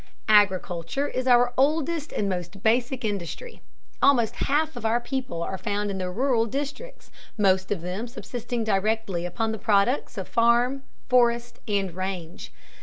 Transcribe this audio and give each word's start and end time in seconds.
Agriculture 0.29 1.07
is 1.07 1.27
our 1.27 1.53
oldest 1.57 2.11
and 2.11 2.27
most 2.27 2.63
basic 2.63 3.05
industry. 3.05 3.61
Almost 4.01 4.37
half 4.47 4.75
of 4.75 4.83
our 4.83 4.99
people 4.99 5.43
are 5.43 5.59
found 5.59 5.91
in 5.91 5.99
the 5.99 6.09
rural 6.09 6.47
districts, 6.47 7.11
most 7.37 7.69
of 7.71 7.81
them 7.81 8.07
subsisting 8.07 8.63
directly 8.63 9.27
upon 9.27 9.51
the 9.51 9.59
products 9.59 10.17
of 10.17 10.27
farm, 10.27 10.81
forest, 11.07 11.59
and 11.67 11.93
range. 11.95 12.51